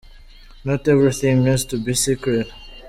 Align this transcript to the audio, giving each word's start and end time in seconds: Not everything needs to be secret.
Not 0.63 0.87
everything 0.87 1.43
needs 1.43 1.63
to 1.65 1.77
be 1.77 1.93
secret. 1.93 2.49